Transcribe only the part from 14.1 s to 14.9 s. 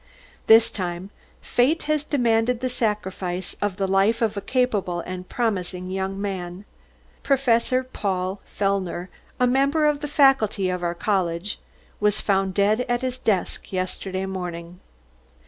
morning.